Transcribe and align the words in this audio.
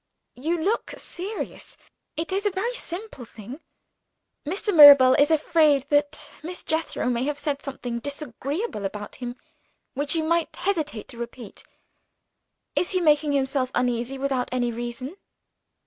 "You 0.33 0.57
look 0.59 0.95
serious. 0.97 1.77
It 2.17 2.31
is 2.31 2.43
a 2.43 2.49
very 2.49 2.73
simple 2.73 3.23
thing. 3.23 3.59
Mr. 4.47 4.75
Mirabel 4.75 5.13
is 5.13 5.29
afraid 5.29 5.83
that 5.89 6.31
Miss 6.41 6.63
Jethro 6.63 7.05
may 7.07 7.23
have 7.25 7.37
said 7.37 7.61
something 7.61 7.99
disagreeable 7.99 8.83
about 8.83 9.17
him, 9.17 9.35
which 9.93 10.15
you 10.15 10.23
might 10.23 10.55
hesitate 10.55 11.07
to 11.09 11.19
repeat. 11.19 11.63
Is 12.75 12.89
he 12.89 12.99
making 12.99 13.33
himself 13.33 13.69
uneasy 13.75 14.17
without 14.17 14.49
any 14.51 14.71
reason?" 14.71 15.17